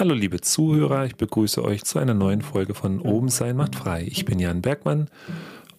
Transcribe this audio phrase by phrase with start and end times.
[0.00, 4.06] Hallo liebe Zuhörer, ich begrüße euch zu einer neuen Folge von Oben sein macht frei.
[4.08, 5.08] Ich bin Jan Bergmann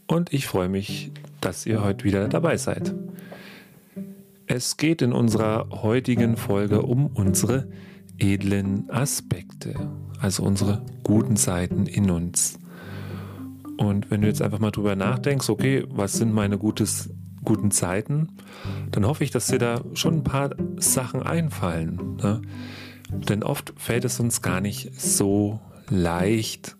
[0.05, 1.11] und ich freue mich,
[1.41, 2.93] dass ihr heute wieder dabei seid.
[4.45, 7.67] Es geht in unserer heutigen Folge um unsere
[8.19, 9.89] edlen Aspekte,
[10.19, 12.59] also unsere guten Seiten in uns.
[13.77, 17.09] Und wenn du jetzt einfach mal drüber nachdenkst, okay, was sind meine gutes,
[17.43, 18.27] guten Zeiten,
[18.91, 22.17] dann hoffe ich, dass dir da schon ein paar Sachen einfallen.
[22.21, 22.43] Ne?
[23.11, 26.77] Denn oft fällt es uns gar nicht so leicht,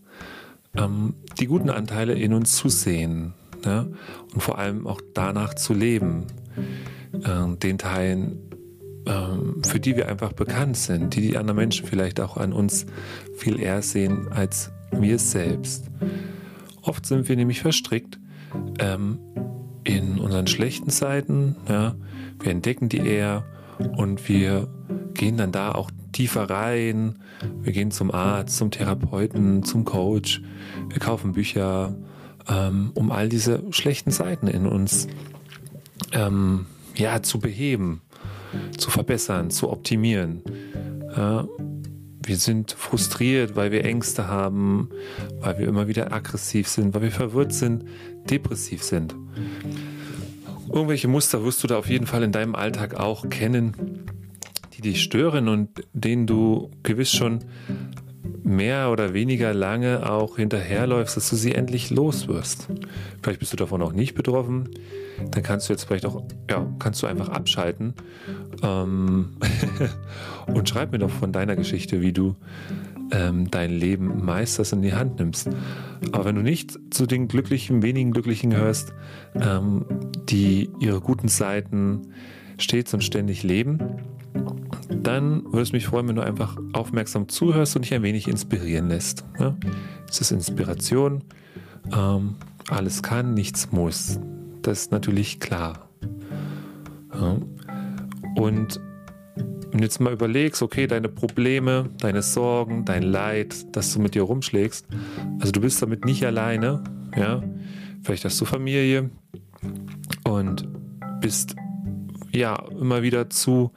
[0.76, 3.34] ähm, die guten Anteile in uns zu sehen
[3.66, 3.92] ne?
[4.34, 6.28] und vor allem auch danach zu leben,
[7.14, 8.40] äh, den Teilen,
[9.06, 12.86] äh, für die wir einfach bekannt sind, die die anderen Menschen vielleicht auch an uns
[13.36, 15.86] viel eher sehen als wir selbst.
[16.82, 18.20] Oft sind wir nämlich verstrickt
[18.80, 19.20] ähm,
[19.84, 21.56] in unseren schlechten Seiten.
[21.68, 21.96] Ja?
[22.40, 23.44] Wir entdecken die eher
[23.98, 24.68] und wir
[25.22, 27.20] gehen dann da auch tiefer rein.
[27.62, 30.42] Wir gehen zum Arzt, zum Therapeuten, zum Coach.
[30.90, 31.96] Wir kaufen Bücher,
[32.50, 35.08] ähm, um all diese schlechten Seiten in uns
[36.12, 38.02] ähm, ja, zu beheben,
[38.80, 40.42] zu verbessern, zu optimieren.
[41.16, 41.48] Ja,
[42.26, 44.90] wir sind frustriert, weil wir Ängste haben,
[45.40, 47.86] weil wir immer wieder aggressiv sind, weil wir verwirrt sind,
[48.28, 49.14] depressiv sind.
[50.74, 54.02] Irgendwelche Muster wirst du da auf jeden Fall in deinem Alltag auch kennen,
[54.74, 57.40] die dich stören und denen du gewiss schon
[58.44, 62.68] mehr oder weniger lange auch hinterherläufst, dass du sie endlich los wirst.
[63.22, 64.70] Vielleicht bist du davon auch nicht betroffen.
[65.32, 67.94] Dann kannst du jetzt vielleicht auch, ja, kannst du einfach abschalten
[68.64, 69.38] ähm
[70.48, 72.36] und schreib mir doch von deiner Geschichte, wie du
[73.12, 75.50] ähm, dein Leben meisterst in die Hand nimmst.
[76.12, 78.94] Aber wenn du nicht zu den glücklichen, wenigen Glücklichen gehörst,
[79.36, 79.86] ähm,
[80.30, 82.14] die ihre guten Seiten
[82.58, 83.80] stets und ständig leben,
[84.92, 88.90] dann würde es mich freuen, wenn du einfach aufmerksam zuhörst und dich ein wenig inspirieren
[88.90, 89.26] lässt.
[89.40, 89.56] Ja?
[90.10, 91.24] Es ist Inspiration.
[91.96, 92.36] Ähm,
[92.70, 94.20] alles kann, nichts muss.
[94.62, 95.90] Das ist natürlich klar.
[97.14, 97.38] Ja?
[98.36, 98.80] Und
[99.72, 104.16] wenn du jetzt mal überlegst, okay, deine Probleme, deine Sorgen, dein Leid, das du mit
[104.16, 104.86] dir rumschlägst,
[105.40, 106.84] also du bist damit nicht alleine,
[107.16, 107.42] ja.
[108.04, 109.12] Vielleicht hast du Familie
[110.24, 110.68] und
[111.22, 111.56] bist
[112.34, 113.72] ja immer wieder zu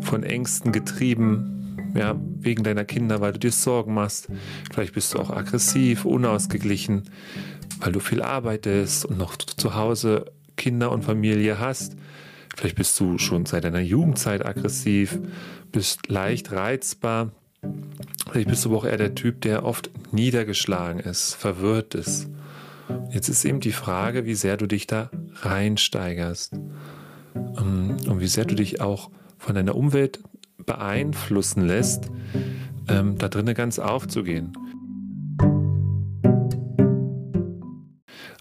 [0.00, 4.28] von Ängsten getrieben, ja, wegen deiner Kinder, weil du dir Sorgen machst.
[4.72, 7.04] Vielleicht bist du auch aggressiv, unausgeglichen,
[7.80, 10.26] weil du viel arbeitest und noch zu Hause
[10.56, 11.96] Kinder und Familie hast.
[12.56, 15.18] Vielleicht bist du schon seit deiner Jugendzeit aggressiv,
[15.70, 17.30] bist leicht reizbar.
[18.30, 22.28] Vielleicht bist du aber auch eher der Typ, der oft niedergeschlagen ist, verwirrt ist.
[23.10, 25.10] Jetzt ist eben die Frage, wie sehr du dich da
[25.42, 26.54] reinsteigerst.
[27.58, 30.20] Ähm, und wie sehr du dich auch von deiner Umwelt
[30.64, 32.10] beeinflussen lässt,
[32.88, 34.52] ähm, da drinnen ganz aufzugehen.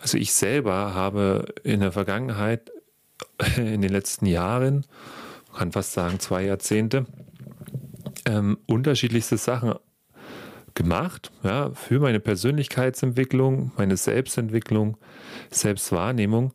[0.02, 2.72] Also ich selber habe in der Vergangenheit,
[3.58, 4.86] in den letzten Jahren,
[5.54, 7.06] kann fast sagen zwei Jahrzehnte,
[8.26, 9.74] ähm, unterschiedlichste Sachen
[10.76, 14.98] gemacht, ja, für meine Persönlichkeitsentwicklung, meine Selbstentwicklung,
[15.50, 16.54] Selbstwahrnehmung.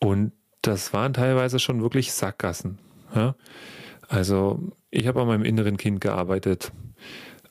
[0.00, 0.32] Und
[0.68, 2.78] das waren teilweise schon wirklich Sackgassen.
[3.14, 3.34] Ja?
[4.08, 6.72] Also ich habe an meinem inneren Kind gearbeitet.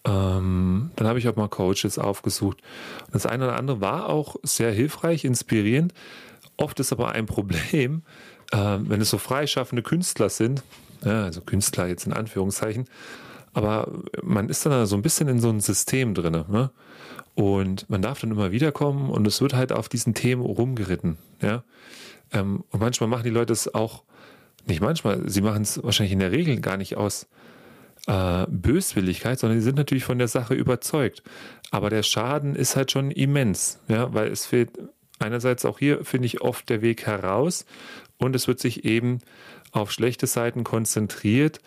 [0.05, 2.61] Ähm, dann habe ich auch mal Coaches aufgesucht.
[3.05, 5.93] Und das eine oder andere war auch sehr hilfreich, inspirierend.
[6.55, 8.03] Oft ist aber ein Problem,
[8.51, 10.63] äh, wenn es so freischaffende Künstler sind,
[11.03, 12.85] ja, also Künstler jetzt in Anführungszeichen,
[13.53, 13.91] aber
[14.23, 16.45] man ist dann so ein bisschen in so einem System drin.
[16.47, 16.71] Ne?
[17.35, 21.17] Und man darf dann immer wiederkommen und es wird halt auf diesen Themen rumgeritten.
[21.41, 21.63] Ja?
[22.31, 24.03] Ähm, und manchmal machen die Leute es auch,
[24.65, 27.27] nicht manchmal, sie machen es wahrscheinlich in der Regel gar nicht aus
[28.07, 31.23] äh, Böswilligkeit, sondern sie sind natürlich von der Sache überzeugt.
[31.71, 34.71] Aber der Schaden ist halt schon immens, ja, weil es fehlt
[35.19, 37.65] einerseits auch hier, finde ich, oft der Weg heraus
[38.17, 39.19] und es wird sich eben
[39.71, 41.59] auf schlechte Seiten konzentriert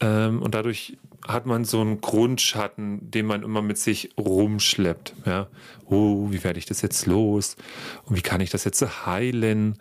[0.00, 5.14] ähm, und dadurch hat man so einen Grundschatten, den man immer mit sich rumschleppt.
[5.24, 5.46] Ja?
[5.88, 7.56] Oh, wie werde ich das jetzt los?
[8.04, 9.78] Und wie kann ich das jetzt heilen?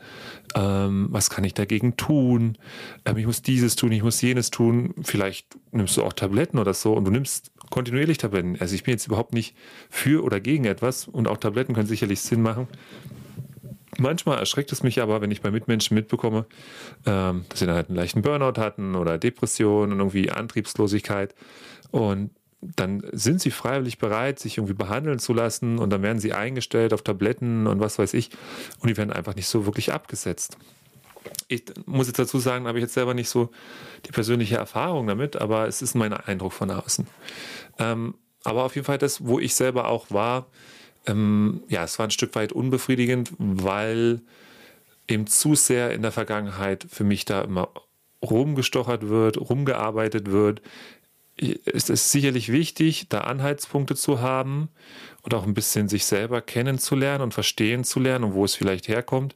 [0.55, 2.57] Ähm, was kann ich dagegen tun?
[3.05, 4.93] Ähm, ich muss dieses tun, ich muss jenes tun.
[5.01, 8.57] Vielleicht nimmst du auch Tabletten oder so und du nimmst kontinuierlich Tabletten.
[8.59, 9.55] Also ich bin jetzt überhaupt nicht
[9.89, 12.67] für oder gegen etwas und auch Tabletten können sicherlich Sinn machen.
[13.97, 16.45] Manchmal erschreckt es mich aber, wenn ich bei Mitmenschen mitbekomme,
[17.05, 21.35] ähm, dass sie dann halt einen leichten Burnout hatten oder Depression und irgendwie Antriebslosigkeit.
[21.91, 26.33] Und dann sind sie freiwillig bereit, sich irgendwie behandeln zu lassen und dann werden sie
[26.33, 28.29] eingestellt auf Tabletten und was weiß ich
[28.79, 30.57] und die werden einfach nicht so wirklich abgesetzt.
[31.47, 33.49] ich muss jetzt dazu sagen, habe ich jetzt selber nicht so
[34.05, 37.07] die persönliche Erfahrung damit, aber es ist mein Eindruck von außen.
[37.79, 40.47] Ähm, aber auf jeden Fall das, wo ich selber auch war,
[41.07, 44.21] ähm, ja, es war ein Stück weit unbefriedigend, weil
[45.07, 47.69] eben zu sehr in der Vergangenheit für mich da immer
[48.23, 50.61] rumgestochert wird, rumgearbeitet wird.
[51.65, 54.69] Es ist sicherlich wichtig, da Anhaltspunkte zu haben
[55.23, 58.87] und auch ein bisschen sich selber kennenzulernen und verstehen zu lernen und wo es vielleicht
[58.87, 59.35] herkommt.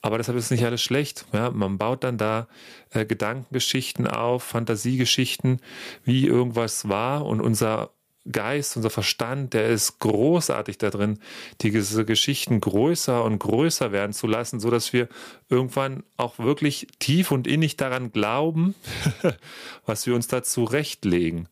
[0.00, 1.26] Aber deshalb ist nicht alles schlecht.
[1.32, 2.48] Ja, man baut dann da
[2.90, 5.60] äh, Gedankengeschichten auf, Fantasiegeschichten,
[6.04, 7.90] wie irgendwas war und unser
[8.30, 11.18] Geist, unser Verstand, der ist großartig da drin,
[11.60, 15.08] diese Geschichten größer und größer werden zu lassen, so dass wir
[15.48, 18.76] irgendwann auch wirklich tief und innig daran glauben,
[19.86, 21.48] was wir uns da zurechtlegen.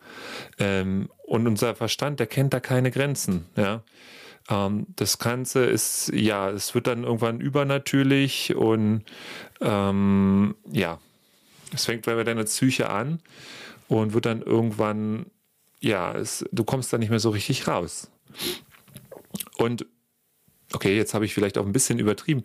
[0.59, 3.47] Ähm, und unser Verstand, der kennt da keine Grenzen.
[4.49, 9.05] Ähm, das Ganze ist, ja, es wird dann irgendwann übernatürlich und
[9.61, 10.99] ähm, ja,
[11.73, 13.21] es fängt bei deiner Psyche an
[13.89, 15.27] und wird dann irgendwann
[15.81, 18.11] ja, es, du kommst da nicht mehr so richtig raus.
[19.57, 19.87] Und
[20.73, 22.43] okay, jetzt habe ich vielleicht auch ein bisschen übertrieben.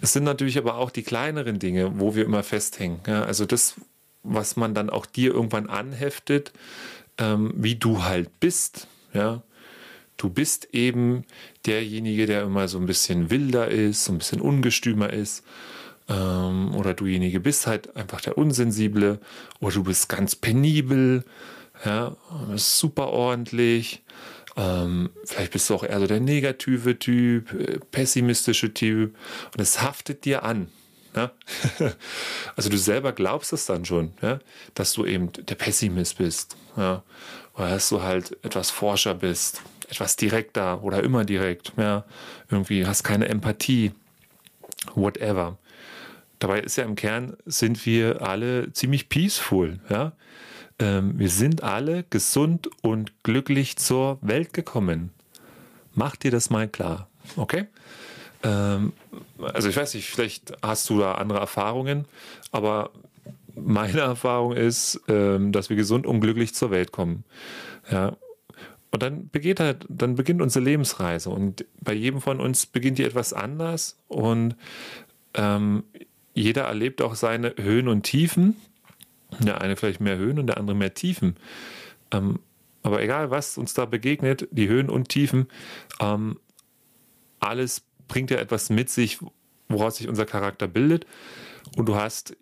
[0.00, 3.00] Es sind natürlich aber auch die kleineren Dinge, wo wir immer festhängen.
[3.06, 3.74] Ja, also das,
[4.22, 6.52] was man dann auch dir irgendwann anheftet,
[7.18, 8.88] ähm, wie du halt bist.
[9.12, 9.42] Ja,
[10.16, 11.24] du bist eben
[11.66, 15.44] derjenige, der immer so ein bisschen wilder ist, so ein bisschen ungestümer ist.
[16.08, 19.20] Ähm, oder dujenige bist halt einfach der Unsensible.
[19.60, 21.24] Oder du bist ganz penibel.
[21.84, 22.16] Ja,
[22.56, 24.02] super ordentlich.
[24.56, 29.16] Ähm, vielleicht bist du auch eher so der negative Typ, äh, pessimistische Typ
[29.54, 30.68] und es haftet dir an.
[31.16, 31.32] Ja?
[32.56, 34.40] also du selber glaubst es dann schon, ja?
[34.74, 36.56] dass du eben der Pessimist bist.
[36.76, 37.02] Ja?
[37.54, 41.72] Oder dass du halt etwas Forscher bist, etwas direkter oder immer direkt.
[41.76, 42.04] Ja?
[42.50, 43.92] Irgendwie hast keine Empathie,
[44.94, 45.58] whatever.
[46.38, 49.78] Dabei ist ja im Kern, sind wir alle ziemlich peaceful.
[49.88, 50.12] Ja?
[50.82, 55.10] Ähm, wir sind alle gesund und glücklich zur Welt gekommen.
[55.94, 57.66] Mach dir das mal klar, okay?
[58.42, 58.92] Ähm,
[59.40, 62.06] also ich weiß nicht, vielleicht hast du da andere Erfahrungen,
[62.50, 62.90] aber
[63.54, 67.24] meine Erfahrung ist, ähm, dass wir gesund und glücklich zur Welt kommen.
[67.90, 68.16] Ja.
[68.90, 73.04] Und dann beginnt halt, dann beginnt unsere Lebensreise und bei jedem von uns beginnt die
[73.04, 74.56] etwas anders und
[75.34, 75.84] ähm,
[76.34, 78.56] jeder erlebt auch seine Höhen und Tiefen
[79.40, 81.36] der eine vielleicht mehr Höhen und der andere mehr Tiefen.
[82.10, 82.40] Ähm,
[82.82, 85.46] aber egal, was uns da begegnet, die Höhen und Tiefen,
[86.00, 86.38] ähm,
[87.40, 89.18] alles bringt ja etwas mit sich,
[89.68, 91.06] woraus sich unser Charakter bildet.
[91.76, 92.36] Und du hast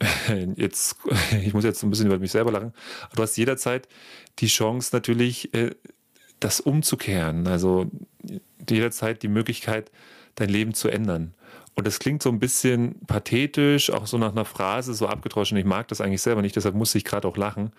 [0.56, 0.96] jetzt,
[1.42, 2.72] ich muss jetzt ein bisschen über mich selber lachen,
[3.14, 3.88] du hast jederzeit
[4.38, 5.74] die Chance natürlich, äh,
[6.40, 7.46] das umzukehren.
[7.46, 7.90] Also
[8.68, 9.90] jederzeit die Möglichkeit,
[10.36, 11.34] dein Leben zu ändern.
[11.78, 15.56] Und das klingt so ein bisschen pathetisch, auch so nach einer Phrase, so abgedroschen.
[15.58, 17.70] Ich mag das eigentlich selber nicht, deshalb muss ich gerade auch lachen.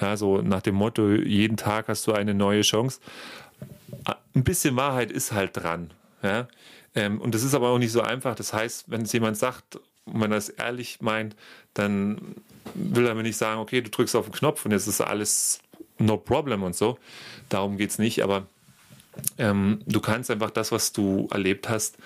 [0.00, 3.00] Ja, so nach dem Motto, jeden Tag hast du eine neue Chance.
[4.34, 5.90] Ein bisschen Wahrheit ist halt dran.
[6.22, 6.48] Ja?
[6.94, 8.34] Ähm, und das ist aber auch nicht so einfach.
[8.36, 11.36] Das heißt, wenn es jemand sagt und man das ehrlich meint,
[11.74, 12.36] dann
[12.72, 15.60] will er mir nicht sagen, okay, du drückst auf den Knopf und jetzt ist alles
[15.98, 16.96] no problem und so.
[17.50, 18.46] Darum geht es nicht, aber
[19.36, 21.98] ähm, du kannst einfach das, was du erlebt hast,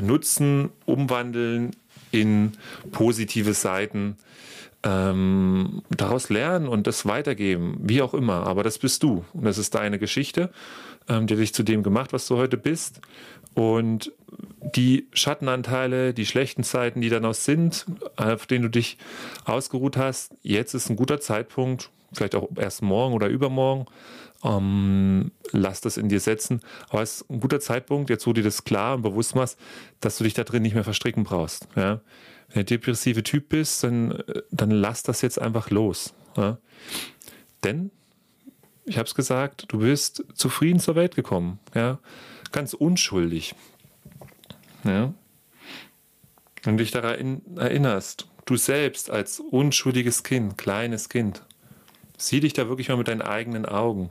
[0.00, 1.76] nutzen, umwandeln
[2.10, 2.52] in
[2.92, 4.16] positive Seiten,
[4.84, 8.46] ähm, daraus lernen und das weitergeben, wie auch immer.
[8.46, 10.50] Aber das bist du und das ist deine Geschichte,
[11.08, 13.00] ähm, die dich zu dem gemacht, was du heute bist.
[13.54, 14.12] Und
[14.74, 17.86] die Schattenanteile, die schlechten Zeiten, die dann auch sind,
[18.16, 18.98] auf denen du dich
[19.44, 23.86] ausgeruht hast, jetzt ist ein guter Zeitpunkt, vielleicht auch erst morgen oder übermorgen,
[24.44, 26.60] ähm, lass das in dir setzen.
[26.90, 29.58] Aber es ist ein guter Zeitpunkt, jetzt wo du dir das klar und bewusst machst,
[30.00, 31.66] dass du dich da drin nicht mehr verstricken brauchst.
[31.76, 32.00] Ja?
[32.48, 36.14] Wenn du depressive Typ bist, dann, dann lass das jetzt einfach los.
[36.36, 36.58] Ja?
[37.64, 37.90] Denn,
[38.84, 41.58] ich habe es gesagt, du bist zufrieden zur Welt gekommen.
[41.74, 41.98] Ja?
[42.52, 43.54] Ganz unschuldig.
[44.84, 45.14] Ja?
[46.62, 51.42] Wenn du dich daran erinnerst, du selbst als unschuldiges Kind, kleines Kind,
[52.16, 54.10] sieh dich da wirklich mal mit deinen eigenen Augen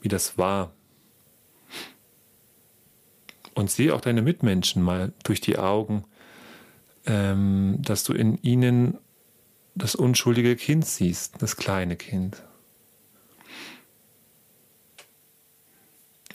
[0.00, 0.72] wie das war.
[3.54, 6.04] Und sieh auch deine Mitmenschen mal durch die Augen,
[7.06, 8.98] ähm, dass du in ihnen
[9.74, 12.42] das unschuldige Kind siehst, das kleine Kind.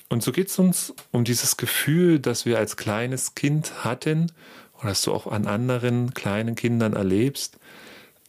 [0.10, 4.31] Und so geht es uns um dieses Gefühl, das wir als kleines Kind hatten
[4.77, 7.57] oder das du auch an anderen kleinen Kindern erlebst.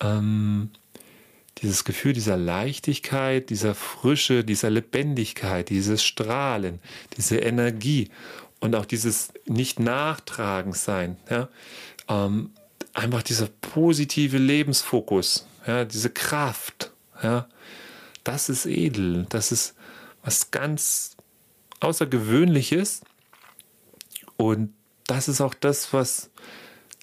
[0.00, 0.70] Ähm,
[1.62, 6.80] dieses Gefühl dieser Leichtigkeit, dieser Frische, dieser Lebendigkeit, dieses Strahlen,
[7.16, 8.10] diese Energie
[8.60, 11.16] und auch dieses nicht nachtragend sein.
[11.30, 11.48] Ja?
[12.08, 12.50] ähm,
[12.94, 17.48] einfach dieser positive Lebensfokus, ja, diese Kraft, ja,
[18.24, 19.74] das ist edel, das ist
[20.22, 21.16] was ganz
[21.80, 23.02] Außergewöhnliches
[24.36, 24.72] und
[25.06, 26.30] das ist auch das, was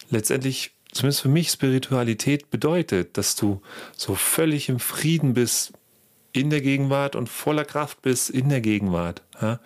[0.10, 3.62] letztendlich zumindest für mich Spiritualität bedeutet, dass du
[3.98, 5.74] so völlig im Frieden bist
[6.34, 9.22] in der Gegenwart und voller Kraft bist in der Gegenwart.
[9.40, 9.60] Ja?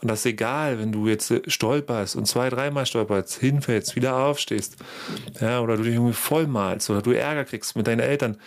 [0.00, 4.76] Und das ist egal, wenn du jetzt stolperst und zwei, dreimal stolperst, hinfällst, wieder aufstehst,
[5.40, 8.38] ja, oder du dich irgendwie vollmalst oder du Ärger kriegst mit deinen Eltern.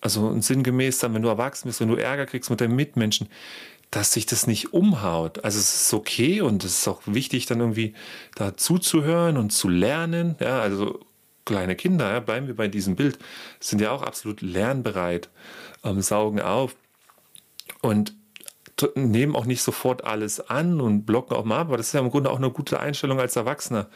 [0.00, 3.28] Also sinngemäß dann, wenn du erwachsen bist, wenn du Ärger kriegst mit deinen Mitmenschen,
[3.92, 5.44] dass sich das nicht umhaut.
[5.44, 7.94] Also es ist okay und es ist auch wichtig, dann irgendwie
[8.34, 10.34] da zuzuhören und zu lernen.
[10.40, 10.98] Ja, also
[11.44, 13.18] kleine Kinder, ja, bleiben wir bei diesem Bild,
[13.60, 15.28] sind ja auch absolut lernbereit,
[15.84, 16.76] ähm, saugen auf
[17.82, 18.14] und
[18.96, 21.68] nehmen auch nicht sofort alles an und blocken auch mal ab.
[21.68, 23.88] Aber das ist ja im Grunde auch eine gute Einstellung als Erwachsener,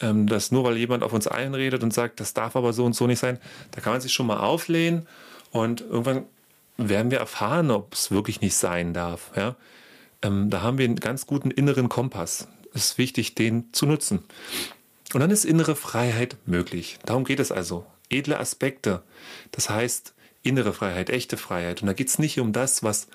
[0.00, 2.94] ähm, dass nur weil jemand auf uns einredet und sagt, das darf aber so und
[2.94, 3.38] so nicht sein,
[3.70, 5.06] da kann man sich schon mal auflehnen
[5.52, 6.24] und irgendwann
[6.76, 9.30] werden wir erfahren, ob es wirklich nicht sein darf.
[9.36, 9.56] Ja?
[10.22, 12.48] Ähm, da haben wir einen ganz guten inneren Kompass.
[12.74, 14.24] Es ist wichtig, den zu nutzen.
[15.16, 16.98] Und dann ist innere Freiheit möglich.
[17.06, 17.86] Darum geht es also.
[18.10, 19.02] Edle Aspekte.
[19.50, 21.80] Das heißt, innere Freiheit, echte Freiheit.
[21.80, 23.08] Und da geht es nicht um das, was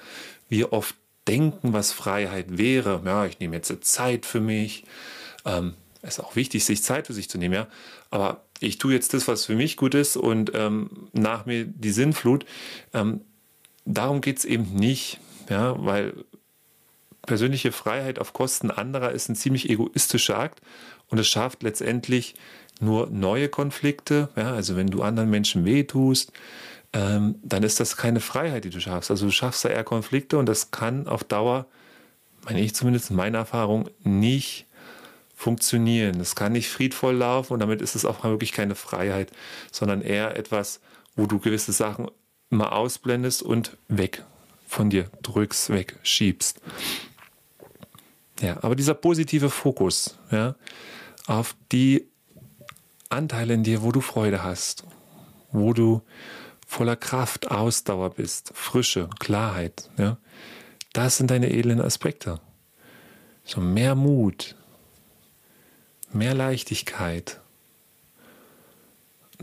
[0.50, 0.96] wir oft
[1.28, 3.04] denken, was Freiheit wäre.
[3.06, 4.84] Ja, ich nehme jetzt Zeit für mich.
[5.46, 7.68] Ähm, es ist auch wichtig, sich Zeit für sich zu nehmen, ja.
[8.10, 11.92] Aber ich tue jetzt das, was für mich gut ist und ähm, nach mir die
[11.92, 12.48] Sinnflut.
[12.96, 13.22] Ähm,
[13.86, 15.20] darum geht es eben nicht,
[15.52, 16.16] ja, weil
[17.26, 20.62] persönliche Freiheit auf Kosten anderer ist ein ziemlich egoistischer Akt
[21.08, 22.36] und es schafft letztendlich
[22.80, 24.30] nur neue Konflikte.
[24.36, 26.32] Ja, also wenn du anderen Menschen wehtust,
[26.94, 29.12] ähm, dann ist das keine Freiheit, die du schaffst.
[29.12, 31.68] Also du schaffst da eher Konflikte und das kann auf Dauer,
[32.44, 34.66] meine ich zumindest in meiner Erfahrung, nicht
[35.36, 36.20] funktionieren.
[36.20, 39.32] Das kann nicht friedvoll laufen und damit ist es auch wirklich keine Freiheit,
[39.72, 40.82] sondern eher etwas,
[41.16, 42.08] wo du gewisse Sachen
[42.50, 44.24] mal ausblendest und weg
[44.68, 46.62] von dir drückst, wegschiebst.
[48.42, 50.56] Ja, aber dieser positive Fokus ja,
[51.28, 52.08] auf die
[53.10, 54.84] Anteile in dir, wo du Freude hast,
[55.52, 56.02] wo du
[56.68, 60.18] voller Kraft, Ausdauer bist, Frische, Klarheit, ja,
[60.94, 62.40] das sind deine edlen Aspekte.
[63.44, 64.56] So mehr Mut,
[66.12, 67.42] mehr Leichtigkeit,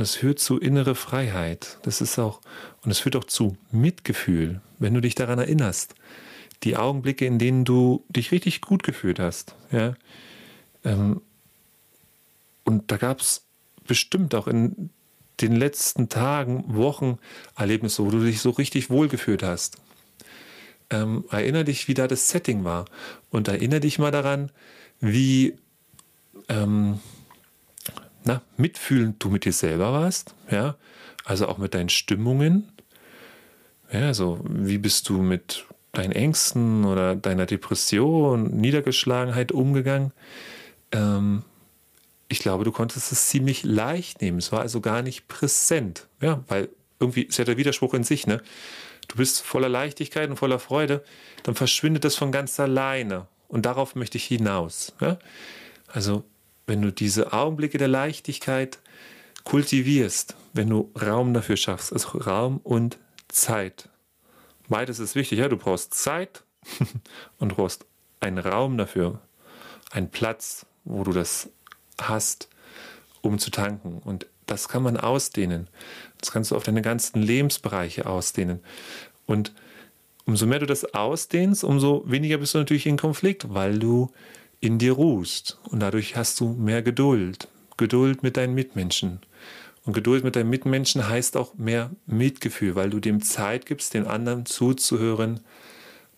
[0.00, 1.78] es führt zu innere Freiheit.
[1.82, 2.40] Das ist auch,
[2.84, 5.94] und es führt auch zu Mitgefühl, wenn du dich daran erinnerst.
[6.64, 9.54] Die Augenblicke, in denen du dich richtig gut gefühlt hast.
[9.70, 9.94] Ja?
[10.84, 11.20] Ähm,
[12.64, 13.46] und da gab es
[13.86, 14.90] bestimmt auch in
[15.40, 17.18] den letzten Tagen, Wochen
[17.56, 19.78] Erlebnisse, wo du dich so richtig wohlgefühlt hast.
[20.90, 22.86] Ähm, erinnere dich, wie da das Setting war.
[23.30, 24.50] Und erinnere dich mal daran,
[25.00, 25.56] wie
[26.48, 26.98] ähm,
[28.24, 30.76] na, mitfühlend du mit dir selber warst, ja,
[31.24, 32.70] also auch mit deinen Stimmungen,
[33.90, 40.12] ja, also wie bist du mit deinen Ängsten oder deiner Depression, Niedergeschlagenheit umgegangen?
[40.92, 41.42] Ähm,
[42.28, 44.38] ich glaube, du konntest es ziemlich leicht nehmen.
[44.38, 46.68] Es war also gar nicht präsent, ja, weil
[47.00, 48.42] irgendwie ist ja der Widerspruch in sich, ne?
[49.08, 51.02] Du bist voller Leichtigkeit und voller Freude,
[51.42, 53.26] dann verschwindet das von ganz alleine.
[53.48, 54.92] Und darauf möchte ich hinaus.
[55.00, 55.18] Ja?
[55.86, 56.24] Also
[56.66, 58.78] wenn du diese Augenblicke der Leichtigkeit
[59.44, 63.88] kultivierst, wenn du Raum dafür schaffst, also Raum und Zeit.
[64.68, 66.44] Beides ist wichtig, ja, du brauchst Zeit
[67.38, 67.86] und du brauchst
[68.20, 69.20] einen Raum dafür,
[69.90, 71.50] einen Platz, wo du das
[72.00, 72.48] hast,
[73.22, 74.00] um zu tanken.
[74.04, 75.68] Und das kann man ausdehnen.
[76.18, 78.60] Das kannst du auf deine ganzen Lebensbereiche ausdehnen.
[79.26, 79.52] Und
[80.24, 84.10] umso mehr du das ausdehnst, umso weniger bist du natürlich in Konflikt, weil du
[84.60, 85.58] in dir ruhst.
[85.64, 87.48] Und dadurch hast du mehr Geduld.
[87.76, 89.20] Geduld mit deinen Mitmenschen.
[89.88, 94.06] Und Geduld mit deinen Mitmenschen heißt auch mehr Mitgefühl, weil du dem Zeit gibst, den
[94.06, 95.40] anderen zuzuhören,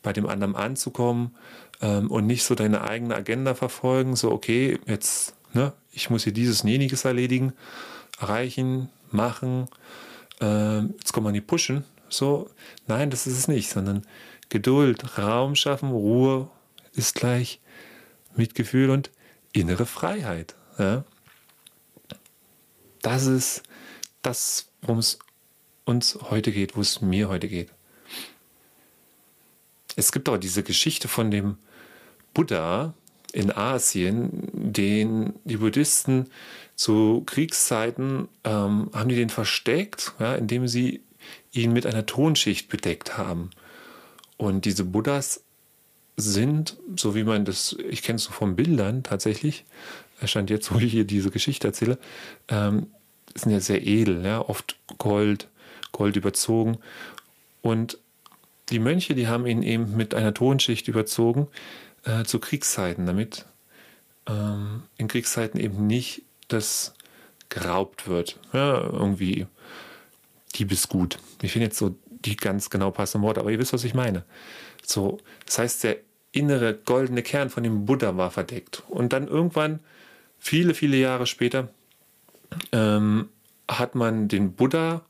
[0.02, 1.36] bei dem anderen anzukommen
[1.80, 6.32] ähm, und nicht so deine eigene Agenda verfolgen, so okay, jetzt, ne, ich muss hier
[6.32, 7.52] dieses und jeniges erledigen,
[8.18, 9.68] erreichen, machen,
[10.40, 12.50] ähm, jetzt kommt man die pushen, so,
[12.88, 14.02] nein, das ist es nicht, sondern
[14.48, 16.50] Geduld, Raum schaffen, Ruhe
[16.92, 17.60] ist gleich
[18.34, 19.12] Mitgefühl und
[19.52, 20.56] innere Freiheit.
[20.76, 21.04] Ja?
[23.02, 23.62] Das ist
[24.22, 25.18] das, worum es
[25.84, 27.70] uns heute geht, wo es mir heute geht.
[29.96, 31.56] Es gibt auch diese Geschichte von dem
[32.32, 32.94] Buddha
[33.32, 36.26] in Asien, den die Buddhisten
[36.74, 41.02] zu Kriegszeiten ähm, haben die den versteckt, ja, indem sie
[41.52, 43.50] ihn mit einer Tonschicht bedeckt haben.
[44.36, 45.44] Und diese Buddhas
[46.16, 49.64] sind, so wie man das, ich kenne es so von Bildern tatsächlich,
[50.20, 51.98] erscheint jetzt, wo ich hier diese Geschichte erzähle,
[52.48, 52.88] ähm,
[53.34, 55.48] sind ja sehr edel, ja, oft Gold,
[55.92, 56.78] Gold überzogen.
[57.62, 57.98] Und
[58.70, 61.48] die Mönche, die haben ihn eben mit einer Tonschicht überzogen
[62.04, 63.46] äh, zu Kriegszeiten, damit
[64.26, 66.94] ähm, in Kriegszeiten eben nicht das
[67.48, 68.38] geraubt wird.
[68.52, 69.46] Ja, irgendwie
[70.54, 71.18] Diebesgut.
[71.42, 74.24] Ich finde jetzt so die ganz genau passenden Worte, aber ihr wisst, was ich meine.
[74.84, 75.96] So, das heißt, der
[76.32, 78.82] innere goldene Kern von dem Buddha war verdeckt.
[78.88, 79.80] Und dann irgendwann,
[80.40, 81.68] viele, viele Jahre später,
[82.72, 83.28] ähm,
[83.68, 85.02] hat man den Buddha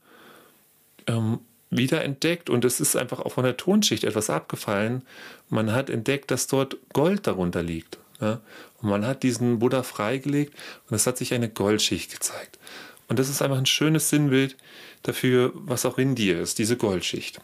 [1.07, 1.39] ähm,
[1.71, 5.03] wiederentdeckt und es ist einfach auch von der Tonschicht etwas abgefallen.
[5.49, 7.97] Man hat entdeckt, dass dort Gold darunter liegt.
[8.19, 8.41] Ja?
[8.81, 10.53] Und man hat diesen Buddha freigelegt
[10.89, 12.59] und es hat sich eine Goldschicht gezeigt.
[13.07, 14.57] Und das ist einfach ein schönes Sinnbild
[15.03, 17.39] dafür, was auch in dir ist, diese Goldschicht.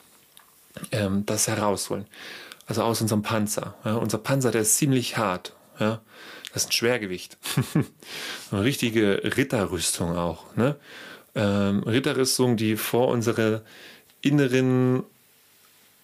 [0.91, 2.05] Ähm, das herausholen.
[2.67, 3.75] Also aus unserem Panzer.
[3.83, 3.95] Ja?
[3.95, 5.53] Unser Panzer, der ist ziemlich hart.
[5.79, 6.01] Ja?
[6.57, 7.37] Das ist ein Schwergewicht.
[8.51, 10.55] Eine richtige Ritterrüstung auch.
[10.55, 10.75] Ne?
[11.35, 13.61] Ähm, Ritterrüstung, die vor unserer
[14.21, 15.03] inneren,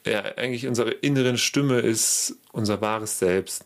[0.05, 3.65] ja, eigentlich unsere inneren Stimme ist, unser wahres Selbst,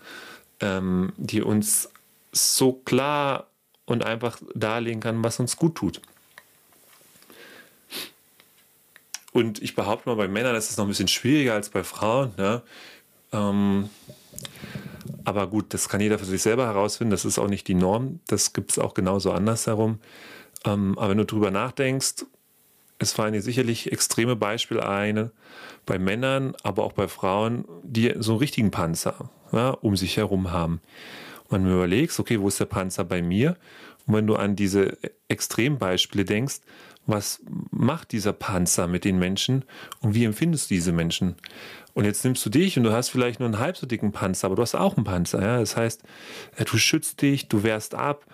[0.61, 1.89] ähm, die uns
[2.31, 3.47] so klar
[3.85, 5.99] und einfach darlegen kann, was uns gut tut.
[9.33, 12.31] Und ich behaupte mal, bei Männern ist es noch ein bisschen schwieriger als bei Frauen.
[12.37, 12.61] Ja?
[13.33, 13.89] Ähm,
[15.27, 17.11] aber gut, das kann jeder für sich selber herausfinden.
[17.11, 18.21] Das ist auch nicht die Norm.
[18.27, 19.99] Das gibt es auch genauso andersherum.
[20.63, 22.25] Ähm, aber wenn du drüber nachdenkst,
[22.97, 25.31] es fallen dir sicherlich extreme Beispiele ein,
[25.85, 30.51] bei Männern, aber auch bei Frauen, die so einen richtigen Panzer ja, um sich herum
[30.51, 30.79] haben.
[31.49, 33.57] Und wenn du überlegst, okay, wo ist der Panzer bei mir?
[34.05, 36.61] Und wenn du an diese Extrembeispiele denkst,
[37.07, 39.63] was macht dieser Panzer mit den Menschen
[40.01, 41.35] und wie empfindest du diese Menschen?
[41.93, 44.45] Und jetzt nimmst du dich und du hast vielleicht nur einen halb so dicken Panzer,
[44.45, 45.41] aber du hast auch einen Panzer.
[45.41, 45.59] Ja?
[45.59, 46.03] Das heißt,
[46.55, 48.27] äh, du schützt dich, du wehrst ab.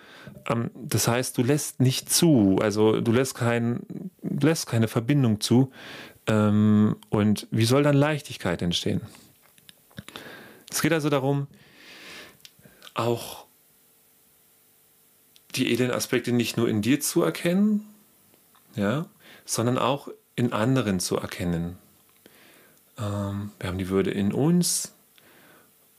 [0.50, 3.80] Ähm, das heißt, du lässt nicht zu, also du lässt, kein,
[4.20, 5.70] lässt keine Verbindung zu.
[6.26, 9.00] Ähm, und wie soll dann Leichtigkeit entstehen?
[10.70, 11.46] Es geht also darum,
[12.92, 13.46] auch
[15.54, 17.93] die edlen Aspekte nicht nur in dir zu erkennen,
[18.76, 19.06] ja,
[19.44, 21.78] sondern auch in anderen zu erkennen.
[22.98, 24.94] Ähm, wir haben die Würde in uns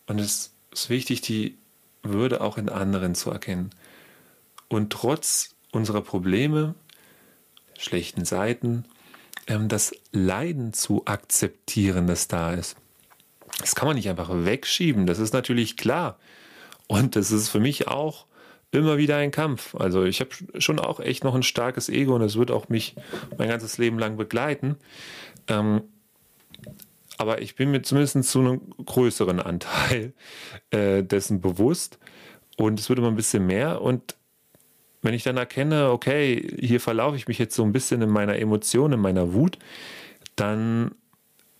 [0.07, 1.57] und es ist wichtig, die
[2.03, 3.71] Würde auch in anderen zu erkennen.
[4.67, 6.75] Und trotz unserer Probleme,
[7.77, 8.85] schlechten Seiten,
[9.47, 12.75] ähm, das Leiden zu akzeptieren, das da ist.
[13.59, 16.17] Das kann man nicht einfach wegschieben, das ist natürlich klar.
[16.87, 18.25] Und das ist für mich auch
[18.75, 19.75] immer wieder ein Kampf.
[19.75, 22.95] Also ich habe schon auch echt noch ein starkes Ego und es wird auch mich
[23.37, 24.75] mein ganzes Leben lang begleiten.
[25.47, 25.81] Ähm,
[27.17, 30.13] aber ich bin mir zumindest zu einem größeren Anteil
[30.71, 31.97] äh, dessen bewusst
[32.57, 34.15] und es wird immer ein bisschen mehr und
[35.01, 38.39] wenn ich dann erkenne, okay, hier verlaufe ich mich jetzt so ein bisschen in meiner
[38.39, 39.59] Emotion, in meiner Wut,
[40.35, 40.95] dann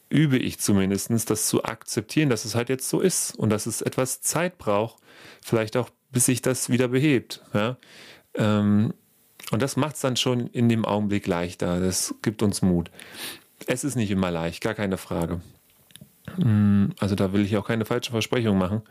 [0.10, 3.82] übe ich zumindest das zu akzeptieren, dass es halt jetzt so ist und dass es
[3.82, 4.98] etwas Zeit braucht,
[5.44, 7.42] vielleicht auch bis sich das wieder behebt.
[7.54, 7.76] Ja?
[8.36, 8.94] Ähm,
[9.52, 11.82] und das macht es dann schon in dem Augenblick leichter.
[11.82, 12.90] Das gibt uns Mut.
[13.68, 15.42] Es ist nicht immer leicht, gar keine Frage.
[16.38, 18.82] Mm, also da will ich auch keine falschen Versprechungen machen.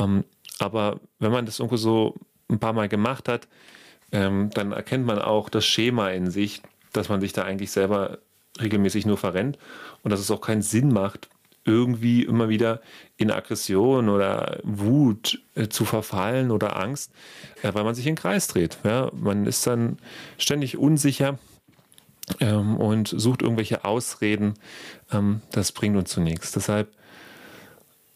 [0.00, 0.24] Ähm,
[0.58, 2.16] aber wenn man das irgendwo so
[2.48, 3.46] ein paar Mal gemacht hat,
[4.10, 6.60] ähm, dann erkennt man auch das Schema in sich,
[6.92, 8.18] dass man sich da eigentlich selber
[8.60, 9.58] regelmäßig nur verrennt
[10.02, 11.28] und dass es auch keinen Sinn macht,
[11.68, 12.80] irgendwie immer wieder
[13.16, 17.12] in Aggression oder Wut äh, zu verfallen oder Angst,
[17.62, 18.78] äh, weil man sich in den Kreis dreht.
[18.84, 19.10] Ja?
[19.14, 19.98] Man ist dann
[20.38, 21.38] ständig unsicher
[22.40, 24.54] ähm, und sucht irgendwelche Ausreden.
[25.12, 26.52] Ähm, das bringt uns zu nichts.
[26.52, 26.88] Deshalb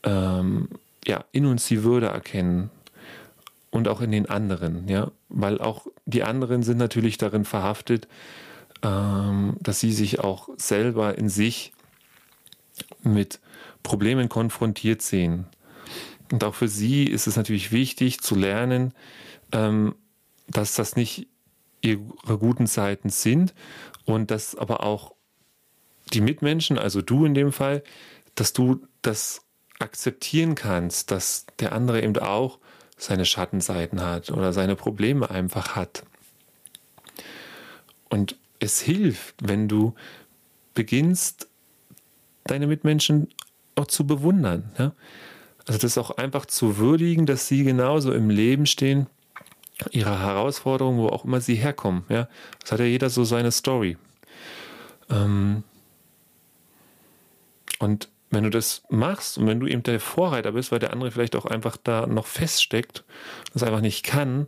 [0.03, 0.69] ähm,
[1.07, 2.71] ja, in uns die Würde erkennen
[3.71, 8.07] und auch in den anderen, ja, weil auch die anderen sind natürlich darin verhaftet,
[8.83, 11.73] ähm, dass sie sich auch selber in sich
[13.03, 13.41] mit
[13.83, 15.47] Problemen konfrontiert sehen.
[16.31, 18.95] Und auch für sie ist es natürlich wichtig zu lernen,
[19.53, 19.95] ähm,
[20.49, 21.29] dass das nicht
[21.83, 23.55] ihre guten Seiten sind
[24.05, 25.15] und dass aber auch
[26.13, 27.83] die Mitmenschen, also du in dem Fall,
[28.35, 29.43] dass du das
[29.79, 32.59] akzeptieren kannst, dass der andere eben auch
[32.97, 36.05] seine Schattenseiten hat oder seine Probleme einfach hat.
[38.09, 39.95] Und es hilft, wenn du
[40.75, 41.49] beginnst,
[42.45, 43.29] deine Mitmenschen
[43.75, 44.71] auch zu bewundern.
[44.79, 44.93] Ja?
[45.67, 49.07] Also das auch einfach zu würdigen, dass sie genauso im Leben stehen,
[49.91, 52.05] ihre Herausforderungen, wo auch immer sie herkommen.
[52.09, 52.29] Ja?
[52.61, 53.97] Das hat ja jeder so seine Story.
[55.11, 55.65] Ähm
[57.79, 61.11] und wenn du das machst und wenn du eben der Vorreiter bist, weil der andere
[61.11, 63.05] vielleicht auch einfach da noch feststeckt,
[63.53, 64.47] das einfach nicht kann,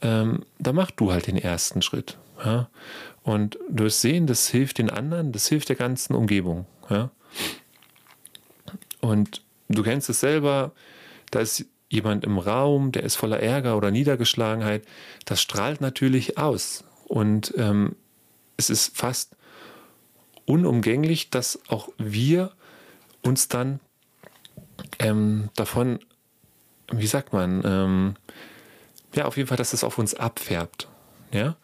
[0.00, 2.16] ähm, dann mach du halt den ersten Schritt.
[2.44, 2.70] Ja?
[3.22, 6.66] Und du wirst sehen, das hilft den anderen, das hilft der ganzen Umgebung.
[6.88, 7.10] Ja?
[9.00, 10.72] Und du kennst es selber,
[11.30, 14.86] da ist jemand im Raum, der ist voller Ärger oder Niedergeschlagenheit,
[15.24, 16.84] das strahlt natürlich aus.
[17.08, 17.96] Und ähm,
[18.56, 19.36] es ist fast
[20.44, 22.52] unumgänglich, dass auch wir
[23.22, 23.80] uns dann
[24.98, 25.98] ähm, davon,
[26.92, 28.14] wie sagt man, ähm,
[29.14, 30.88] ja, auf jeden Fall, dass es auf uns abfärbt.
[31.32, 31.56] Ja.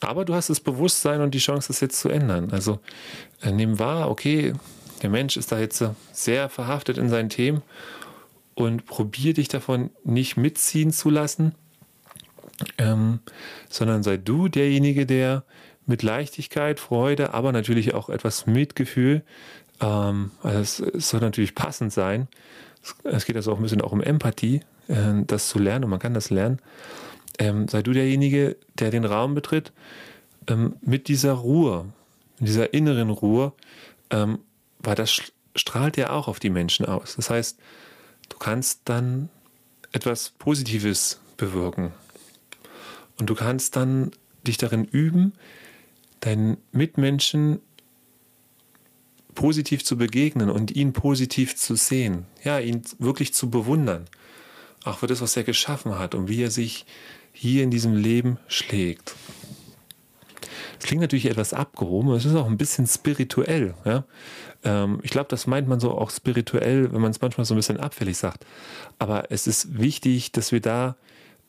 [0.00, 2.50] Aber du hast das Bewusstsein und die Chance, das jetzt zu ändern.
[2.50, 2.80] Also
[3.42, 4.52] äh, nimm wahr, okay,
[5.02, 5.82] der Mensch ist da jetzt
[6.12, 7.62] sehr verhaftet in seinen Themen
[8.54, 11.54] und probier dich davon nicht mitziehen zu lassen,
[12.78, 13.20] ähm,
[13.68, 15.44] sondern sei du derjenige, der
[15.86, 19.22] mit Leichtigkeit, Freude, aber natürlich auch etwas Mitgefühl,
[19.80, 22.28] ähm, also es, soll natürlich passend sein.
[22.82, 25.90] Es, es, geht also auch ein bisschen auch um Empathie, äh, das zu lernen und
[25.90, 26.58] man kann das lernen.
[27.38, 29.72] Ähm, sei du derjenige, der den Raum betritt,
[30.48, 31.86] ähm, mit dieser Ruhe,
[32.38, 33.52] mit dieser inneren Ruhe,
[34.10, 34.38] ähm,
[34.78, 35.20] weil das
[35.54, 37.16] strahlt ja auch auf die Menschen aus.
[37.16, 37.58] Das heißt,
[38.28, 39.28] du kannst dann
[39.92, 41.92] etwas Positives bewirken.
[43.18, 44.10] Und du kannst dann
[44.46, 45.32] dich darin üben,
[46.20, 47.60] deinen Mitmenschen
[49.34, 52.26] positiv zu begegnen und ihn positiv zu sehen.
[52.42, 54.06] Ja, ihn wirklich zu bewundern.
[54.84, 56.86] Auch für das, was er geschaffen hat und wie er sich
[57.36, 59.14] hier in diesem Leben schlägt.
[60.78, 63.74] Es klingt natürlich etwas abgehoben, es ist auch ein bisschen spirituell.
[63.84, 64.04] Ja?
[64.64, 67.58] Ähm, ich glaube, das meint man so auch spirituell, wenn man es manchmal so ein
[67.58, 68.46] bisschen abfällig sagt.
[68.98, 70.96] Aber es ist wichtig, dass wir da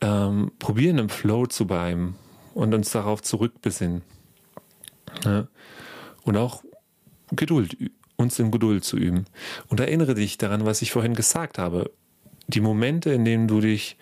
[0.00, 2.16] ähm, probieren, im Flow zu bleiben
[2.54, 4.02] und uns darauf zurückbesinnen.
[5.24, 5.48] Ja?
[6.24, 6.62] Und auch
[7.32, 7.76] Geduld,
[8.16, 9.24] uns in Geduld zu üben.
[9.68, 11.90] Und erinnere dich daran, was ich vorhin gesagt habe.
[12.46, 13.96] Die Momente, in denen du dich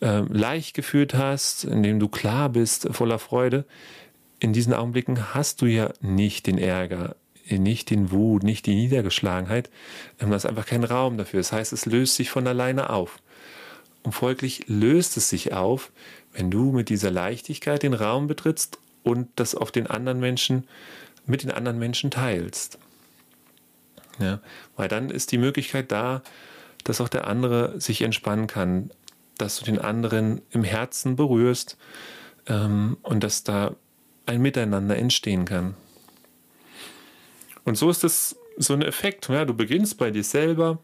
[0.00, 3.64] äh, leicht gefühlt hast, in denen du klar bist, voller Freude,
[4.40, 7.16] in diesen Augenblicken hast du ja nicht den Ärger,
[7.50, 9.70] nicht den Wut, nicht die Niedergeschlagenheit.
[10.20, 11.40] Ähm, da ist einfach kein Raum dafür.
[11.40, 13.20] Das heißt, es löst sich von alleine auf.
[14.02, 15.90] Und folglich löst es sich auf,
[16.32, 20.68] wenn du mit dieser Leichtigkeit den Raum betrittst und das auf den anderen Menschen,
[21.26, 22.78] mit den anderen Menschen teilst.
[24.18, 24.40] Ja,
[24.76, 26.22] weil dann ist die Möglichkeit da,
[26.84, 28.90] dass auch der andere sich entspannen kann,
[29.38, 31.78] dass du den anderen im Herzen berührst
[32.46, 33.74] ähm, und dass da
[34.26, 35.74] ein Miteinander entstehen kann.
[37.64, 39.28] Und so ist es so ein Effekt.
[39.28, 40.78] Ja, du beginnst bei dir selber,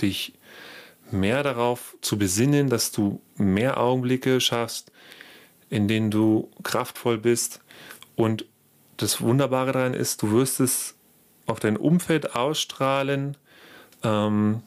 [0.00, 0.34] dich
[1.10, 4.90] mehr darauf zu besinnen, dass du mehr Augenblicke schaffst,
[5.70, 7.60] in denen du kraftvoll bist.
[8.16, 8.46] Und
[8.96, 10.94] das Wunderbare daran ist, du wirst es
[11.46, 13.36] auf dein Umfeld ausstrahlen.
[14.02, 14.62] Ähm,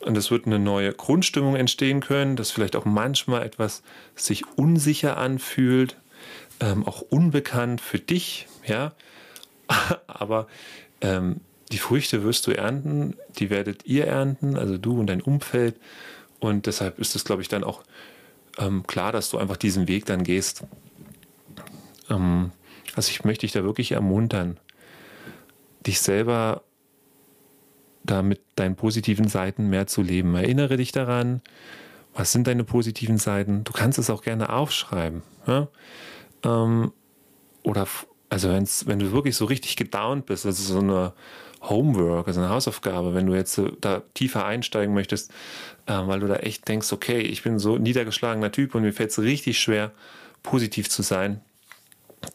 [0.00, 3.82] und es wird eine neue Grundstimmung entstehen können, dass vielleicht auch manchmal etwas
[4.14, 5.96] sich unsicher anfühlt,
[6.60, 8.92] ähm, auch unbekannt für dich, ja.
[10.06, 10.46] Aber
[11.00, 11.40] ähm,
[11.72, 15.76] die Früchte wirst du ernten, die werdet ihr ernten, also du und dein Umfeld.
[16.40, 17.82] Und deshalb ist es, glaube ich, dann auch
[18.58, 20.64] ähm, klar, dass du einfach diesen Weg dann gehst.
[22.08, 22.52] Ähm,
[22.94, 24.58] also ich möchte dich da wirklich ermuntern,
[25.86, 26.62] dich selber
[28.10, 30.34] da mit deinen positiven Seiten mehr zu leben.
[30.34, 31.42] Erinnere dich daran,
[32.14, 33.64] was sind deine positiven Seiten.
[33.64, 35.22] Du kannst es auch gerne aufschreiben.
[35.46, 35.68] Ja?
[36.44, 36.92] Ähm,
[37.62, 37.86] oder
[38.30, 41.12] also wenn du wirklich so richtig gedownt bist, also so eine
[41.62, 45.30] Homework, also eine Hausaufgabe, wenn du jetzt da tiefer einsteigen möchtest,
[45.86, 49.10] äh, weil du da echt denkst, okay, ich bin so niedergeschlagener Typ und mir fällt
[49.10, 49.92] es richtig schwer,
[50.42, 51.40] positiv zu sein,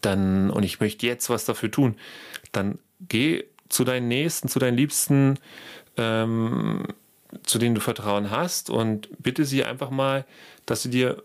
[0.02, 1.96] dann, und ich möchte jetzt was dafür tun,
[2.52, 5.40] dann geh zu deinen Nächsten, zu deinen Liebsten,
[5.98, 6.86] ähm,
[7.44, 10.26] zu denen du Vertrauen hast und bitte sie einfach mal,
[10.66, 11.24] dass du dir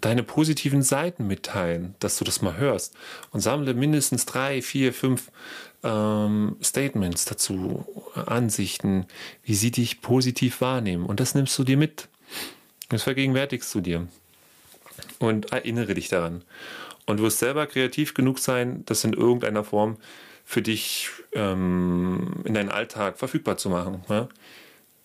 [0.00, 2.94] deine positiven Seiten mitteilen, dass du das mal hörst
[3.32, 5.30] und sammle mindestens drei, vier, fünf
[5.82, 9.06] ähm, Statements dazu, Ansichten,
[9.42, 11.04] wie sie dich positiv wahrnehmen.
[11.04, 12.08] Und das nimmst du dir mit.
[12.88, 14.06] Das vergegenwärtigst du dir.
[15.18, 16.42] Und erinnere dich daran.
[17.06, 19.96] Und du wirst selber kreativ genug sein, das in irgendeiner Form
[20.48, 24.02] für dich ähm, in deinen Alltag verfügbar zu machen.
[24.08, 24.30] Ja?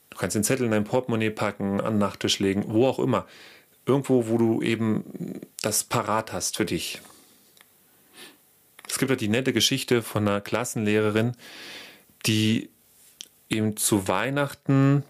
[0.10, 3.28] Du kannst den Zettel in dein Portemonnaie packen, an den Nachttisch legen, wo auch immer
[3.86, 7.02] irgendwo, wo du eben das parat hast für dich.
[8.88, 11.34] Es gibt ja die nette Geschichte von einer Klassenlehrerin,
[12.26, 12.70] die
[13.50, 15.04] eben zu Weihnachten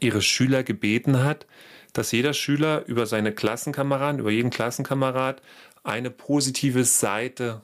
[0.00, 1.44] ihre Schüler gebeten hat,
[1.92, 5.42] dass jeder Schüler über seine Klassenkameraden, über jeden Klassenkamerad
[5.84, 7.60] eine positive Seite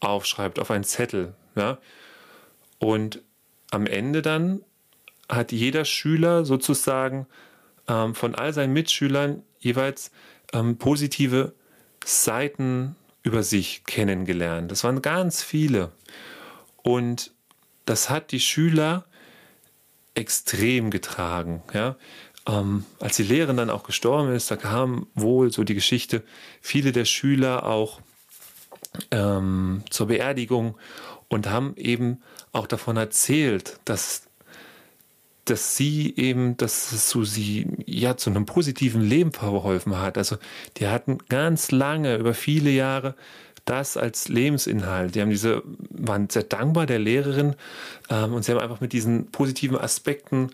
[0.00, 1.34] aufschreibt auf einen Zettel.
[1.54, 1.78] Ja?
[2.78, 3.22] Und
[3.70, 4.62] am Ende dann
[5.28, 7.26] hat jeder Schüler sozusagen
[7.86, 10.10] ähm, von all seinen Mitschülern jeweils
[10.52, 11.52] ähm, positive
[12.04, 14.70] Seiten über sich kennengelernt.
[14.70, 15.92] Das waren ganz viele.
[16.82, 17.32] Und
[17.84, 19.04] das hat die Schüler
[20.14, 21.62] extrem getragen.
[21.74, 21.96] Ja?
[22.46, 26.22] Ähm, als die Lehrerin dann auch gestorben ist, da kam wohl so die Geschichte,
[26.62, 28.00] viele der Schüler auch
[29.10, 30.76] ähm, zur Beerdigung
[31.28, 34.22] und haben eben auch davon erzählt, dass
[35.44, 40.18] dass sie eben, dass es sie ja zu einem positiven Leben verholfen hat.
[40.18, 40.36] Also
[40.76, 43.14] die hatten ganz lange, über viele Jahre
[43.64, 45.14] das als Lebensinhalt.
[45.14, 47.54] Die haben diese, waren sehr dankbar der Lehrerin
[48.10, 50.50] ähm, und sie haben einfach mit diesen positiven Aspekten,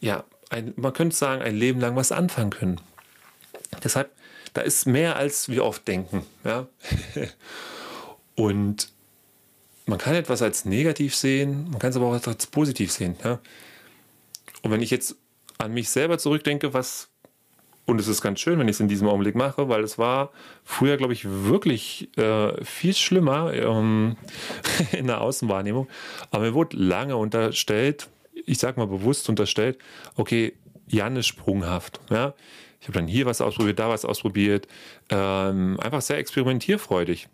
[0.00, 2.80] ja, ein, man könnte sagen, ein Leben lang was anfangen können.
[3.84, 4.10] Deshalb,
[4.54, 6.24] da ist mehr als wir oft denken.
[6.44, 6.66] Ja?
[8.34, 8.92] und
[9.86, 13.16] man kann etwas als negativ sehen, man kann es aber auch als positiv sehen.
[13.24, 13.40] Ja?
[14.62, 15.16] Und wenn ich jetzt
[15.58, 17.08] an mich selber zurückdenke, was,
[17.86, 20.30] und es ist ganz schön, wenn ich es in diesem Augenblick mache, weil es war
[20.64, 24.16] früher, glaube ich, wirklich äh, viel schlimmer ähm,
[24.92, 25.88] in der Außenwahrnehmung.
[26.30, 28.08] Aber mir wurde lange unterstellt,
[28.46, 29.78] ich sage mal bewusst unterstellt,
[30.16, 30.54] okay,
[30.86, 32.00] Jan ist sprunghaft.
[32.10, 32.34] Ja?
[32.80, 34.68] Ich habe dann hier was ausprobiert, da was ausprobiert.
[35.10, 37.28] Ähm, einfach sehr experimentierfreudig.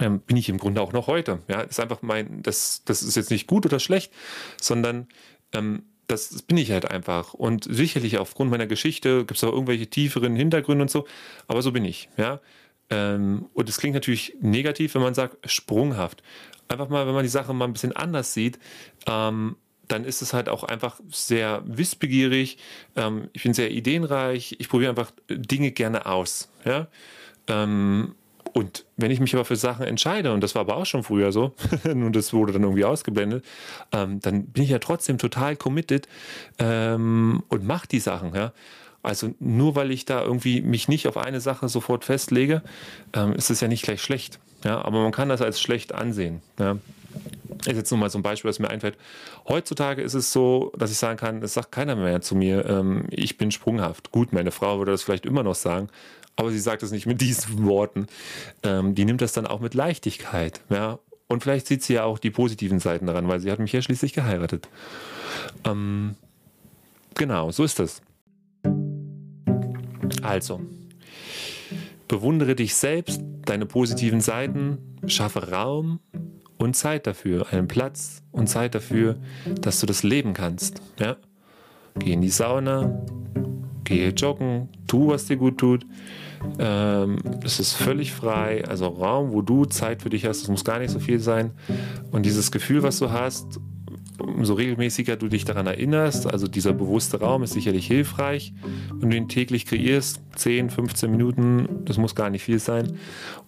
[0.00, 1.40] Ähm, bin ich im Grunde auch noch heute.
[1.48, 4.12] Ja, ist einfach mein, das, das ist jetzt nicht gut oder schlecht,
[4.60, 5.08] sondern
[5.52, 7.34] ähm, das, bin ich halt einfach.
[7.34, 11.06] Und sicherlich aufgrund meiner Geschichte gibt es auch irgendwelche tieferen Hintergründe und so,
[11.46, 12.40] aber so bin ich, ja.
[12.90, 16.22] Ähm, und es klingt natürlich negativ, wenn man sagt, sprunghaft.
[16.68, 18.58] Einfach mal, wenn man die Sache mal ein bisschen anders sieht,
[19.06, 19.56] ähm,
[19.88, 22.58] dann ist es halt auch einfach sehr wissbegierig.
[22.96, 24.56] Ähm, ich bin sehr ideenreich.
[24.58, 26.48] Ich probiere einfach Dinge gerne aus.
[26.64, 26.88] Ja?
[27.48, 28.14] Ähm,
[28.52, 31.32] und wenn ich mich aber für Sachen entscheide, und das war aber auch schon früher
[31.32, 33.44] so, und das wurde dann irgendwie ausgeblendet,
[33.92, 36.06] ähm, dann bin ich ja trotzdem total committed
[36.58, 38.34] ähm, und mache die Sachen.
[38.34, 38.52] Ja?
[39.02, 42.62] Also nur weil ich da irgendwie mich nicht auf eine Sache sofort festlege,
[43.12, 44.38] ähm, ist es ja nicht gleich schlecht.
[44.62, 44.80] Ja?
[44.82, 46.40] Aber man kann das als schlecht ansehen.
[46.58, 46.78] Ja?
[47.66, 48.96] Ist jetzt nur mal so ein Beispiel, was mir einfällt.
[49.48, 53.06] Heutzutage ist es so, dass ich sagen kann, es sagt keiner mehr zu mir, ähm,
[53.10, 54.10] ich bin sprunghaft.
[54.10, 55.88] Gut, meine Frau würde das vielleicht immer noch sagen,
[56.36, 58.06] aber sie sagt es nicht mit diesen Worten.
[58.62, 60.60] Ähm, die nimmt das dann auch mit Leichtigkeit.
[60.68, 60.98] Ja?
[61.26, 63.82] Und vielleicht sieht sie ja auch die positiven Seiten daran, weil sie hat mich ja
[63.82, 64.68] schließlich geheiratet.
[65.64, 66.16] Ähm,
[67.14, 68.02] genau, so ist es.
[70.22, 70.60] Also,
[72.08, 76.00] bewundere dich selbst, deine positiven Seiten, schaffe Raum
[76.64, 79.16] und Zeit dafür, einen Platz und Zeit dafür,
[79.60, 80.80] dass du das leben kannst.
[80.98, 81.16] Ja?
[81.98, 83.04] Geh in die Sauna,
[83.84, 85.86] gehe joggen, tu, was dir gut tut.
[86.58, 90.64] Ähm, es ist völlig frei, also Raum, wo du Zeit für dich hast, es muss
[90.64, 91.52] gar nicht so viel sein.
[92.10, 93.60] Und dieses Gefühl, was du hast,
[94.18, 98.52] umso regelmäßiger du dich daran erinnerst, also dieser bewusste Raum ist sicherlich hilfreich,
[98.94, 102.98] wenn du ihn täglich kreierst, 10, 15 Minuten, das muss gar nicht viel sein.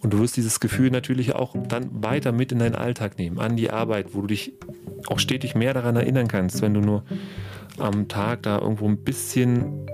[0.01, 3.57] Und du wirst dieses Gefühl natürlich auch dann weiter mit in deinen Alltag nehmen, an
[3.57, 4.53] die Arbeit, wo du dich
[5.09, 7.05] auch stetig mehr daran erinnern kannst, wenn du nur
[7.79, 9.87] am Tag da irgendwo ein bisschen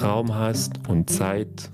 [0.00, 1.70] Raum hast und Zeit,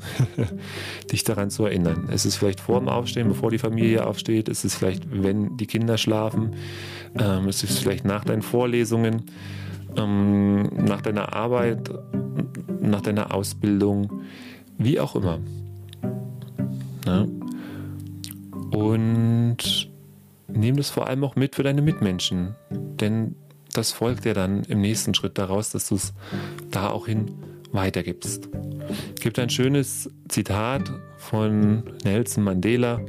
[1.13, 2.09] dich daran zu erinnern.
[2.11, 4.49] Es ist vielleicht vor dem Aufstehen, bevor die Familie aufsteht.
[4.49, 6.55] Es ist vielleicht, wenn die Kinder schlafen.
[7.19, 9.23] Ähm, es ist vielleicht nach deinen Vorlesungen,
[9.97, 11.91] ähm, nach deiner Arbeit,
[12.81, 14.23] nach deiner Ausbildung,
[14.79, 15.39] wie auch immer.
[17.07, 17.27] Ja?
[18.71, 19.91] Und
[20.49, 22.55] nimm das vor allem auch mit für deine Mitmenschen.
[22.71, 23.37] Denn
[23.73, 26.13] das folgt ja dann im nächsten Schritt daraus, dass du es
[26.71, 27.31] da auch hin
[27.73, 28.49] weitergibst.
[29.15, 33.01] Es gibt ein schönes Zitat von Nelson Mandela,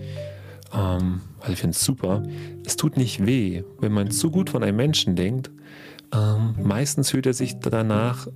[0.73, 2.23] ähm, weil ich finde es super.
[2.65, 5.49] Es tut nicht weh, wenn man zu gut von einem Menschen denkt.
[6.11, 8.27] Ähm, meistens fühlt er sich danach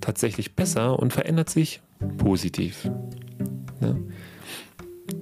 [0.00, 1.80] tatsächlich besser und verändert sich
[2.18, 2.88] positiv.
[3.80, 4.02] Ne?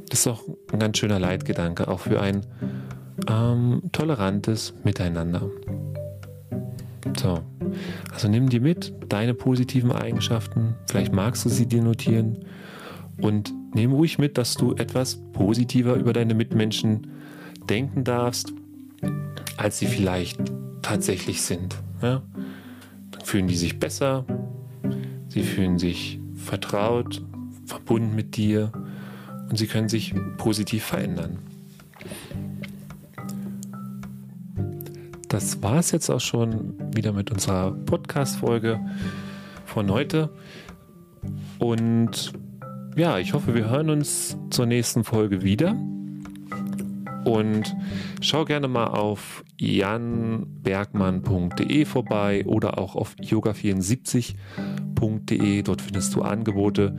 [0.09, 2.47] Das ist auch ein ganz schöner Leitgedanke, auch für ein
[3.29, 5.51] ähm, tolerantes Miteinander.
[7.19, 7.43] So,
[8.13, 12.39] also nimm die mit, deine positiven Eigenschaften, vielleicht magst du sie dir notieren
[13.21, 17.09] und nimm ruhig mit, dass du etwas positiver über deine Mitmenschen
[17.69, 18.53] denken darfst,
[19.57, 20.41] als sie vielleicht
[20.83, 21.77] tatsächlich sind.
[22.03, 22.23] Ja?
[23.11, 24.25] Dann fühlen die sich besser,
[25.29, 27.23] sie fühlen sich vertraut,
[27.67, 28.73] verbunden mit dir
[29.51, 31.39] und sie können sich positiv verändern.
[35.29, 38.81] Das war es jetzt auch schon wieder mit unserer Podcast-Folge
[39.67, 40.31] von heute.
[41.59, 42.33] Und
[42.97, 45.77] ja, ich hoffe, wir hören uns zur nächsten Folge wieder.
[47.25, 47.77] Und
[48.23, 55.63] schau gerne mal auf janbergmann.de vorbei oder auch auf yoga74.de.
[55.63, 56.97] Dort findest du Angebote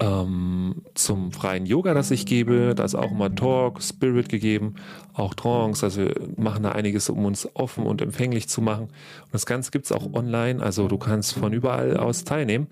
[0.00, 2.74] ähm, zum freien Yoga, das ich gebe.
[2.74, 4.74] Da ist auch immer Talk, Spirit gegeben,
[5.14, 5.84] auch Trance.
[5.84, 8.84] Also wir machen da einiges, um uns offen und empfänglich zu machen.
[8.84, 10.62] Und das Ganze gibt es auch online.
[10.62, 12.68] Also du kannst von überall aus teilnehmen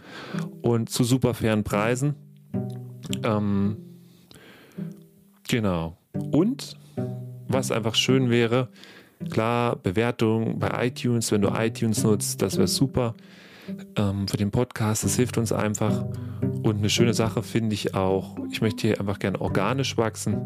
[0.62, 2.14] und zu super fairen Preisen.
[3.22, 3.76] Ähm,
[5.48, 5.96] genau.
[6.32, 6.76] Und
[7.48, 8.68] was einfach schön wäre,
[9.30, 13.14] klar, Bewertung bei iTunes, wenn du iTunes nutzt, das wäre super
[13.96, 15.04] ähm, für den Podcast.
[15.04, 16.04] Das hilft uns einfach.
[16.62, 20.38] Und eine schöne Sache finde ich auch, ich möchte hier einfach gerne organisch wachsen.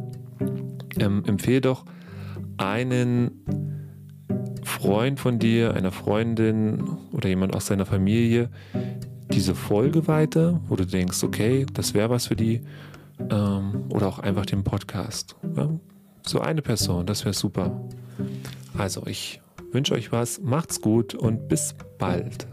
[0.98, 1.84] Ähm, empfehle doch
[2.56, 3.78] einen
[4.64, 8.50] Freund von dir, einer Freundin oder jemand aus deiner Familie
[9.32, 12.62] diese Folge weiter, wo du denkst, okay, das wäre was für die.
[13.30, 15.36] Ähm, oder auch einfach den Podcast.
[15.56, 15.70] Ja?
[16.22, 17.80] So eine Person, das wäre super.
[18.76, 19.40] Also ich
[19.72, 22.46] wünsche euch was, macht's gut und bis bald.